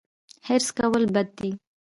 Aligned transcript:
حرص 0.47 0.67
کول 0.77 1.03
بد 1.15 1.29
دي 1.39 1.51